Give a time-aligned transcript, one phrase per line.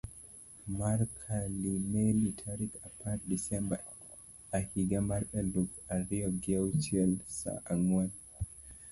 [0.77, 3.77] mar Kalimeli tarik apar desemba
[4.57, 8.11] ahiga mar aluf ariyo gi auchiel sa ang'wen